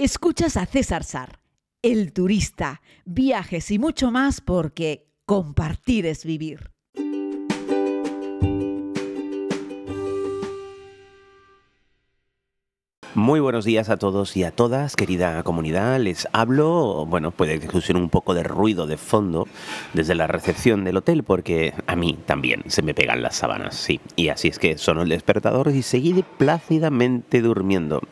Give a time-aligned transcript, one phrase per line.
[0.00, 1.40] Escuchas a César Sar,
[1.82, 6.70] el turista, viajes y mucho más porque compartir es vivir.
[13.14, 15.98] Muy buenos días a todos y a todas, querida comunidad.
[15.98, 19.48] Les hablo, bueno, puede que escuchen un poco de ruido de fondo
[19.92, 24.00] desde la recepción del hotel porque a mí también se me pegan las sábanas, sí.
[24.14, 28.02] Y así es que sonó el despertador y seguí plácidamente durmiendo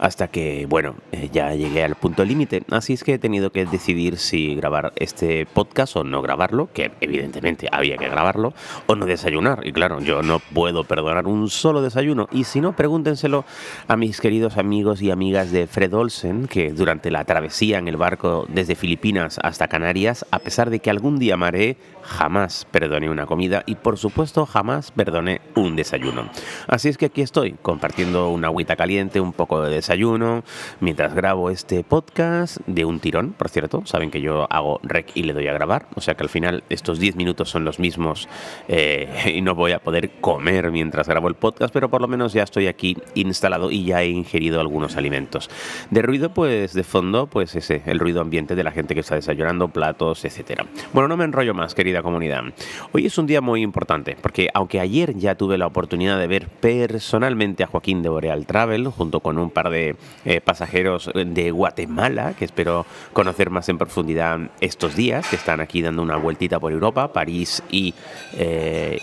[0.00, 2.62] hasta que, bueno, eh, ya llegué al punto límite.
[2.70, 6.90] Así es que he tenido que decidir si grabar este podcast o no grabarlo, que
[7.02, 8.54] evidentemente había que grabarlo,
[8.86, 9.66] o no desayunar.
[9.66, 12.28] Y claro, yo no puedo perdonar un solo desayuno.
[12.32, 13.44] Y si no, pregúntenselo
[13.88, 17.98] a mis queridos amigos y amigas de Fred Olsen, que durante la travesía en el
[17.98, 23.26] barco desde Filipinas hasta Canarias, a pesar de que algún día maré, jamás perdoné una
[23.26, 26.30] comida y por supuesto jamás perdoné un desayuno.
[26.68, 30.44] Así es que aquí estoy, compartiendo una agüita caliente, un poco de desayuno desayuno,
[30.78, 33.82] mientras grabo este podcast de un tirón, por cierto.
[33.86, 36.62] Saben que yo hago rec y le doy a grabar, o sea que al final
[36.68, 38.28] estos 10 minutos son los mismos
[38.68, 42.32] eh, y no voy a poder comer mientras grabo el podcast, pero por lo menos
[42.32, 45.50] ya estoy aquí instalado y ya he ingerido algunos alimentos.
[45.90, 49.16] De ruido, pues de fondo, pues ese, el ruido ambiente de la gente que está
[49.16, 50.66] desayunando, platos, etcétera.
[50.92, 52.44] Bueno, no me enrollo más, querida comunidad.
[52.92, 56.46] Hoy es un día muy importante, porque aunque ayer ya tuve la oportunidad de ver
[56.48, 59.79] personalmente a Joaquín de Boreal Travel, junto con un par de
[60.24, 65.82] eh, pasajeros de Guatemala, que espero conocer más en profundidad estos días, que están aquí
[65.82, 67.94] dando una vueltita por Europa, París y,
[68.36, 68.98] eh,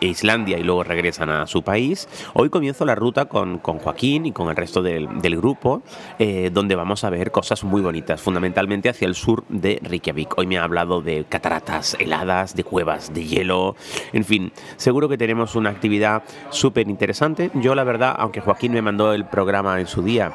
[0.00, 2.08] e Islandia, y luego regresan a su país.
[2.34, 5.82] Hoy comienzo la ruta con, con Joaquín y con el resto del, del grupo,
[6.18, 10.38] eh, donde vamos a ver cosas muy bonitas, fundamentalmente hacia el sur de Reykjavik.
[10.38, 13.76] Hoy me ha hablado de cataratas heladas, de cuevas de hielo,
[14.12, 17.50] en fin, seguro que tenemos una actividad súper interesante.
[17.54, 20.32] Yo la verdad, aunque Joaquín me mandó el programa en su día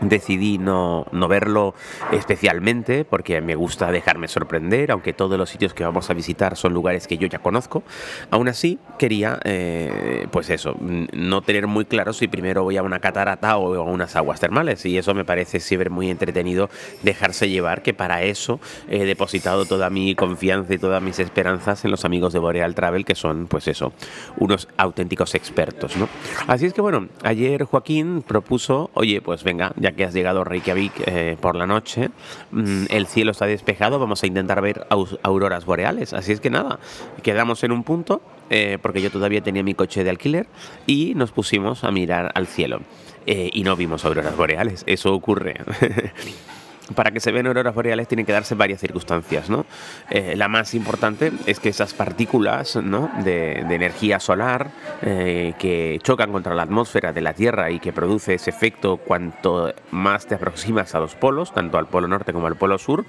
[0.00, 1.74] decidí no, no, verlo
[2.12, 6.72] especialmente porque me gusta dejarme sorprender, aunque todos los sitios que vamos a visitar son
[6.72, 7.82] lugares que yo ya conozco.
[8.30, 13.00] Aún así, quería, eh, pues eso, no tener muy claro si primero voy a una
[13.00, 14.84] catarata o a unas aguas termales.
[14.86, 16.70] Y eso me parece siempre muy entretenido
[17.02, 21.90] dejarse llevar, que para eso he depositado toda mi confianza y todas mis esperanzas en
[21.90, 23.92] los amigos de Boreal Travel, que son, pues eso,
[24.38, 26.08] unos auténticos expertos, ¿no?
[26.46, 30.44] Así es que bueno, ayer Joaquín propuso, oye, pues venga, ya que has llegado a
[30.44, 32.10] Reykjavik eh, por la noche,
[32.50, 34.86] mm, el cielo está despejado, vamos a intentar ver
[35.22, 36.12] auroras boreales.
[36.12, 36.78] Así es que nada,
[37.22, 40.46] quedamos en un punto, eh, porque yo todavía tenía mi coche de alquiler,
[40.86, 42.80] y nos pusimos a mirar al cielo.
[43.26, 45.60] Eh, y no vimos auroras boreales, eso ocurre.
[46.94, 49.50] para que se vean auroras boreales tienen que darse varias circunstancias.
[49.50, 49.66] ¿no?
[50.10, 53.10] Eh, la más importante es que esas partículas ¿no?
[53.24, 54.70] de, energía solar
[55.02, 59.72] eh, que chocan contra la atmósfera de la Tierra y que produce ese efecto cuanto
[59.90, 63.04] más te aproximas a los polos, tanto al polo norte como al polo sur,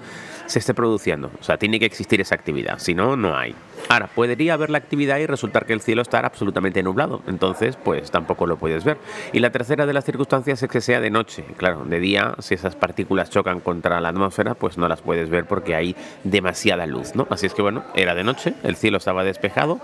[0.46, 1.30] se esté produciendo.
[1.40, 3.54] O sea, tiene que existir esa actividad, si no, no hay.
[3.88, 8.10] Ahora, podría haber la actividad y resultar que el cielo está absolutamente nublado, entonces pues
[8.10, 8.98] tampoco lo puedes ver.
[9.32, 11.44] Y la tercera de las circunstancias es que sea de noche.
[11.56, 15.46] Claro, de día, si esas partículas chocan contra la atmósfera, pues no las puedes ver
[15.46, 17.26] porque hay demasiada luz, ¿no?
[17.30, 19.80] Así es que bueno, era de noche, el cielo estaba despejado.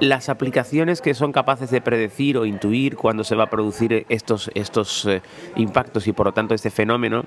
[0.00, 4.50] Las aplicaciones que son capaces de predecir o intuir cuándo se va a producir estos,
[4.54, 5.22] estos eh,
[5.56, 7.24] impactos y por lo tanto este fenómeno,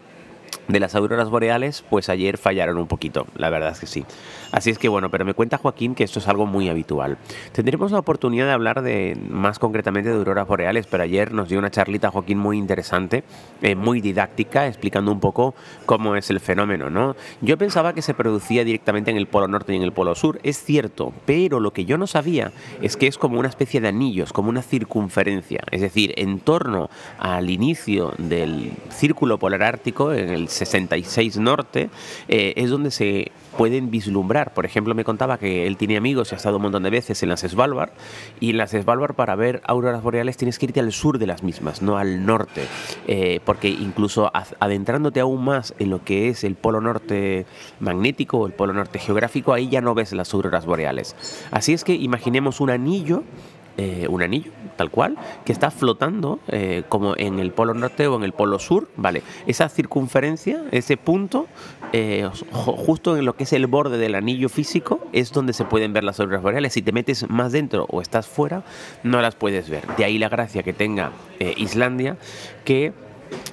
[0.68, 4.06] de las auroras boreales, pues ayer fallaron un poquito, la verdad es que sí.
[4.52, 7.18] Así es que bueno, pero me cuenta Joaquín que esto es algo muy habitual.
[7.52, 11.60] Tendremos la oportunidad de hablar de más concretamente de auroras boreales, pero ayer nos dio
[11.60, 13.24] una charlita Joaquín muy interesante,
[13.62, 15.56] eh, muy didáctica, explicando un poco
[15.86, 17.16] cómo es el fenómeno, ¿no?
[17.42, 20.40] Yo pensaba que se producía directamente en el polo norte y en el polo sur,
[20.44, 22.52] es cierto, pero lo que yo no sabía
[22.82, 26.90] es que es como una especie de anillos, como una circunferencia, es decir, en torno
[27.20, 31.90] al inicio del círculo polar ártico, en el 66 Norte,
[32.28, 34.54] eh, es donde se pueden vislumbrar.
[34.54, 37.22] Por ejemplo, me contaba que él tiene amigos y ha estado un montón de veces
[37.24, 37.92] en las Svalbard
[38.40, 41.44] y en las Svalbard para ver auroras boreales tienes que irte al sur de las
[41.44, 42.68] mismas, no al norte,
[43.08, 47.46] eh, porque incluso adentrándote aún más en lo que es el polo norte
[47.80, 51.16] magnético o el polo norte geográfico, ahí ya no ves las auroras boreales.
[51.52, 53.24] Así es que imaginemos un anillo
[53.78, 58.16] eh, un anillo, tal cual, que está flotando eh, como en el polo norte o
[58.16, 59.22] en el polo sur, ¿vale?
[59.48, 61.48] Esa circunferencia, ese punto,
[61.92, 65.92] eh, justo en lo que es el borde del anillo físico, es donde se pueden
[65.92, 66.72] ver las auroras boreales.
[66.72, 68.64] Si te metes más dentro o estás fuera,
[69.04, 69.86] no las puedes ver.
[69.98, 71.12] De ahí la gracia que tenga
[71.58, 72.18] Islandia,
[72.64, 72.94] que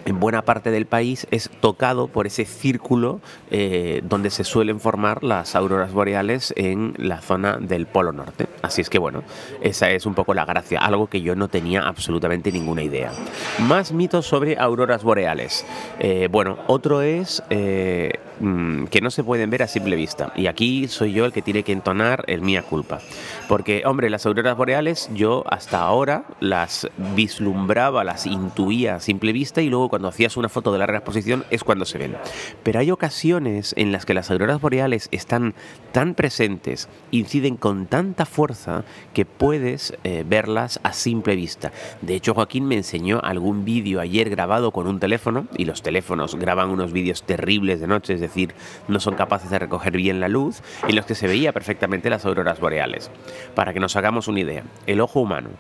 [0.05, 3.21] en buena parte del país es tocado por ese círculo
[3.51, 8.47] eh, donde se suelen formar las auroras boreales en la zona del Polo Norte.
[8.63, 9.23] Así es que bueno,
[9.61, 13.13] esa es un poco la gracia, algo que yo no tenía absolutamente ninguna idea.
[13.61, 15.65] Más mitos sobre auroras boreales.
[15.99, 20.33] Eh, bueno, otro es eh, mm, que no se pueden ver a simple vista.
[20.37, 23.01] Y aquí soy yo el que tiene que entonar el mía culpa.
[23.49, 29.62] Porque, hombre, las auroras boreales yo hasta ahora las vislumbraba, las intuía a simple vista
[29.63, 32.17] y luego cuando hacías una foto de larga exposición es cuando se ven.
[32.63, 35.55] Pero hay ocasiones en las que las auroras boreales están
[35.93, 41.73] tan presentes, inciden con tanta fuerza que puedes eh, verlas a simple vista.
[42.01, 46.35] De hecho, Joaquín me enseñó algún vídeo ayer grabado con un teléfono y los teléfonos
[46.35, 48.55] graban unos vídeos terribles de noche, es decir,
[48.89, 52.25] no son capaces de recoger bien la luz, en los que se veía perfectamente las
[52.25, 53.11] auroras boreales.
[53.55, 55.51] Para que nos hagamos una idea, el ojo humano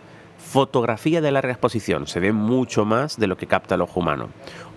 [0.52, 4.28] Fotografía de larga exposición, se ve mucho más de lo que capta el ojo humano.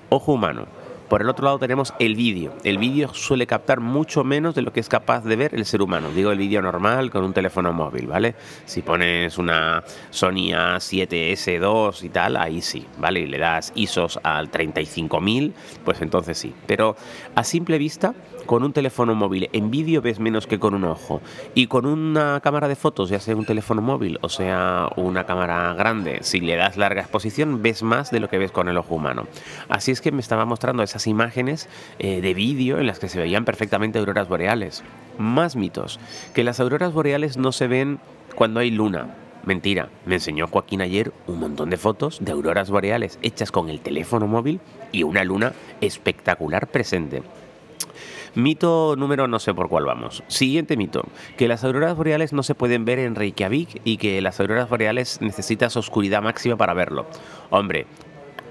[0.07, 0.67] Ojo humano,
[1.09, 2.53] por el otro lado tenemos el vídeo.
[2.63, 5.81] El vídeo suele captar mucho menos de lo que es capaz de ver el ser
[5.81, 6.09] humano.
[6.09, 8.35] Digo el vídeo normal con un teléfono móvil, ¿vale?
[8.65, 13.21] Si pones una Sony A7S2 y tal, ahí sí, ¿vale?
[13.21, 15.53] Y le das ISOs al 35000,
[15.83, 16.53] pues entonces sí.
[16.67, 16.95] Pero
[17.35, 18.13] a simple vista,
[18.45, 21.21] con un teléfono móvil en vídeo ves menos que con un ojo.
[21.53, 25.73] Y con una cámara de fotos, ya sea un teléfono móvil o sea una cámara
[25.73, 28.95] grande, si le das larga exposición, ves más de lo que ves con el ojo
[28.95, 29.27] humano.
[29.69, 31.67] Así es que me estaba mostrando esa imágenes
[31.99, 34.83] eh, de vídeo en las que se veían perfectamente auroras boreales.
[35.17, 35.99] Más mitos,
[36.33, 37.99] que las auroras boreales no se ven
[38.35, 39.15] cuando hay luna.
[39.43, 43.79] Mentira, me enseñó Joaquín ayer un montón de fotos de auroras boreales hechas con el
[43.79, 44.59] teléfono móvil
[44.91, 47.21] y una luna espectacular presente.
[48.33, 50.23] Mito número no sé por cuál vamos.
[50.27, 51.05] Siguiente mito,
[51.37, 55.21] que las auroras boreales no se pueden ver en Reykjavik y que las auroras boreales
[55.21, 57.05] necesitas oscuridad máxima para verlo.
[57.49, 57.85] Hombre,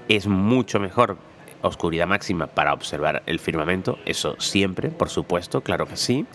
[0.07, 1.17] es mucho mejor
[1.67, 6.25] oscuridad máxima para observar el firmamento, eso siempre, por supuesto, claro que sí.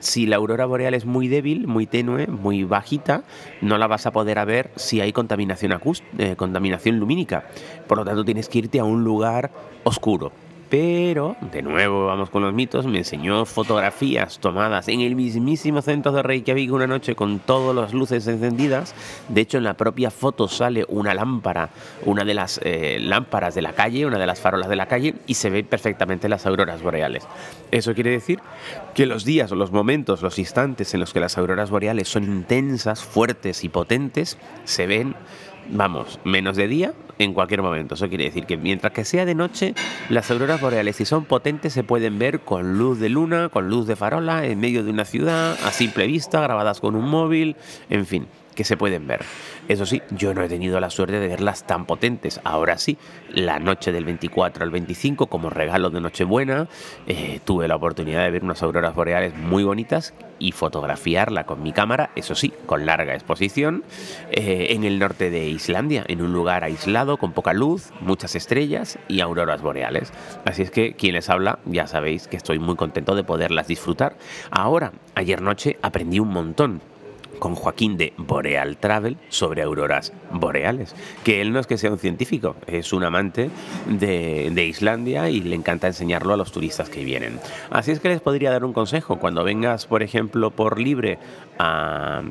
[0.00, 3.24] Si la aurora boreal es muy débil, muy tenue, muy bajita,
[3.60, 5.78] no la vas a poder ver si hay contaminación,
[6.18, 7.46] eh, contaminación lumínica.
[7.86, 9.50] Por lo tanto, tienes que irte a un lugar
[9.82, 10.32] oscuro,
[10.68, 16.12] pero, de nuevo, vamos con los mitos, me enseñó fotografías tomadas en el mismísimo centro
[16.12, 18.94] de Reykjavik una noche con todas las luces encendidas.
[19.28, 21.70] De hecho, en la propia foto sale una lámpara,
[22.04, 25.14] una de las eh, lámparas de la calle, una de las farolas de la calle,
[25.26, 27.26] y se ven perfectamente las auroras boreales.
[27.70, 28.40] Eso quiere decir
[28.94, 33.02] que los días, los momentos, los instantes en los que las auroras boreales son intensas,
[33.02, 35.14] fuertes y potentes, se ven
[35.70, 37.94] vamos, menos de día en cualquier momento.
[37.94, 39.74] Eso quiere decir que mientras que sea de noche,
[40.08, 43.86] las auroras boreales, si son potentes, se pueden ver con luz de luna, con luz
[43.86, 47.56] de farola, en medio de una ciudad, a simple vista, grabadas con un móvil,
[47.90, 48.26] en fin
[48.58, 49.20] que se pueden ver.
[49.68, 52.40] Eso sí, yo no he tenido la suerte de verlas tan potentes.
[52.42, 52.98] Ahora sí,
[53.32, 56.66] la noche del 24 al 25, como regalo de Nochebuena,
[57.06, 61.72] eh, tuve la oportunidad de ver unas auroras boreales muy bonitas y fotografiarla con mi
[61.72, 63.84] cámara, eso sí, con larga exposición,
[64.32, 68.98] eh, en el norte de Islandia, en un lugar aislado, con poca luz, muchas estrellas
[69.06, 70.12] y auroras boreales.
[70.44, 74.16] Así es que quien les habla, ya sabéis que estoy muy contento de poderlas disfrutar.
[74.50, 76.80] Ahora, ayer noche aprendí un montón
[77.38, 80.94] con Joaquín de Boreal Travel sobre auroras boreales.
[81.24, 83.50] Que él no es que sea un científico, es un amante
[83.86, 87.40] de, de, Islandia y le encanta enseñarlo a los turistas que vienen.
[87.70, 89.18] Así es que les podría dar un consejo.
[89.18, 91.18] Cuando vengas, por ejemplo, por libre
[91.58, 92.22] a,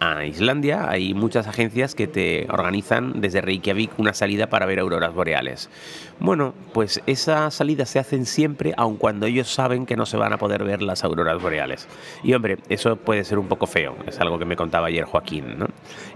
[0.00, 5.14] a Islandia, hay muchas agencias que te organizan desde Reykjavik una salida para ver auroras
[5.14, 5.70] boreales.
[6.18, 10.32] Bueno, pues esas salidas se hacen siempre, aun cuando ellos saben que no se van
[10.32, 11.88] a poder ver las auroras boreales.
[12.22, 15.58] Y hombre, eso puede ser un poco feo, es algo que me contaba ayer Joaquín,
[15.58, 15.66] ¿no?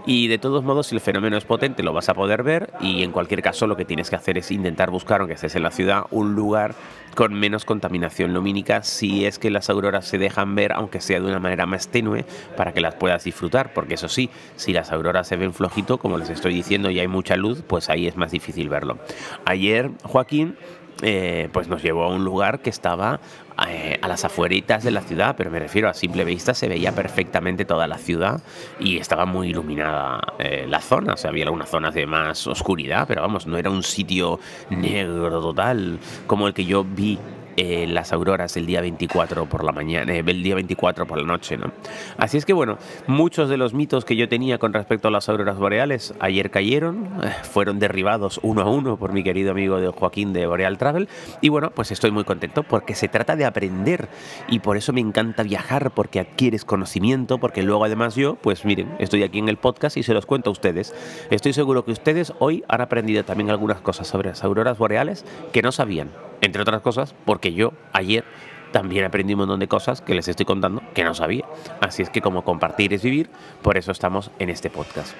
[0.05, 3.03] Y de todos modos, si el fenómeno es potente, lo vas a poder ver y
[3.03, 5.71] en cualquier caso lo que tienes que hacer es intentar buscar, aunque estés en la
[5.71, 6.75] ciudad, un lugar
[7.15, 11.25] con menos contaminación lumínica si es que las auroras se dejan ver, aunque sea de
[11.27, 12.25] una manera más tenue,
[12.55, 13.73] para que las puedas disfrutar.
[13.73, 17.07] Porque eso sí, si las auroras se ven flojito, como les estoy diciendo, y hay
[17.07, 18.99] mucha luz, pues ahí es más difícil verlo.
[19.45, 20.57] Ayer, Joaquín,
[21.01, 23.19] eh, pues nos llevó a un lugar que estaba
[23.67, 26.93] eh, a las afueritas de la ciudad, pero me refiero a simple vista, se veía
[26.93, 28.41] perfectamente toda la ciudad
[28.79, 33.05] y estaba muy iluminada eh, la zona, o sea, había algunas zonas de más oscuridad,
[33.07, 34.39] pero vamos, no era un sitio
[34.69, 37.19] negro total como el que yo vi
[37.57, 41.25] eh, las auroras el día 24 por la mañana, eh, el día 24 por la
[41.25, 41.71] noche, ¿no?
[42.17, 42.77] Así es que bueno,
[43.07, 47.09] muchos de los mitos que yo tenía con respecto a las auroras boreales ayer cayeron,
[47.23, 51.09] eh, fueron derribados uno a uno por mi querido amigo de Joaquín de Boreal Travel
[51.41, 54.09] y bueno, pues estoy muy contento porque se trata de aprender
[54.47, 58.95] y por eso me encanta viajar porque adquieres conocimiento, porque luego además yo, pues miren,
[58.99, 60.95] estoy aquí en el podcast y se los cuento a ustedes.
[61.29, 65.61] Estoy seguro que ustedes hoy han aprendido también algunas cosas sobre las auroras boreales que
[65.61, 66.09] no sabían,
[66.41, 68.25] entre otras cosas porque yo ayer
[68.71, 71.45] también aprendí un montón de cosas que les estoy contando que no sabía.
[71.79, 73.29] Así es que como compartir es vivir,
[73.61, 75.13] por eso estamos en este podcast.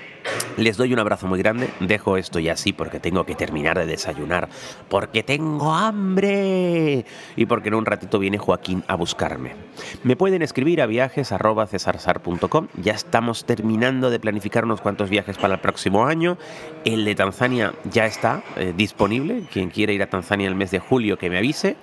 [0.57, 3.85] Les doy un abrazo muy grande, dejo esto ya así porque tengo que terminar de
[3.85, 4.49] desayunar,
[4.89, 7.05] porque tengo hambre.
[7.35, 9.55] Y porque en un ratito viene Joaquín a buscarme.
[10.03, 15.59] Me pueden escribir a viajes.cesarsar.com, ya estamos terminando de planificar unos cuantos viajes para el
[15.59, 16.37] próximo año,
[16.85, 20.79] el de Tanzania ya está eh, disponible, quien quiera ir a Tanzania el mes de
[20.79, 21.77] julio que me avise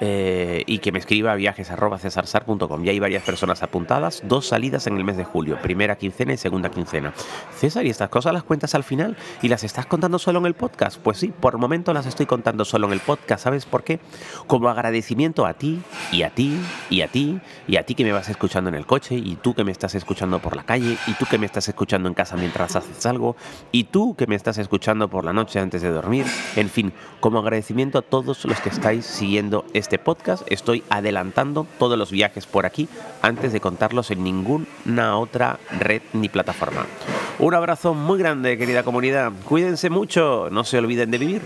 [0.00, 2.84] eh, y que me escriba a viajes.cesarsar.com.
[2.84, 6.36] Ya hay varias personas apuntadas, dos salidas en el mes de julio, primera quincena y
[6.36, 7.12] segunda quincena.
[7.56, 10.54] César, ¿y estas cosas las cuentas al final y las estás contando solo en el
[10.54, 10.98] podcast?
[10.98, 13.42] Pues sí, por el momento las estoy contando solo en el podcast.
[13.42, 13.98] ¿Sabes por qué?
[14.46, 16.56] Como agradecimiento a ti y a ti
[16.90, 19.52] y a ti y a ti que me vas escuchando en el coche y tú
[19.52, 22.36] que me estás escuchando por la calle y tú que me estás escuchando en casa
[22.36, 23.34] mientras haces algo
[23.72, 26.24] y tú que me estás escuchando por la noche antes de dormir.
[26.54, 31.98] En fin, como agradecimiento a todos los que estáis siguiendo este podcast, estoy adelantando todos
[31.98, 32.88] los viajes por aquí
[33.22, 36.86] antes de contarlos en ninguna otra red ni plataforma.
[37.38, 39.32] Un abrazo muy grande, querida comunidad.
[39.44, 41.42] Cuídense mucho, no se olviden de vivir.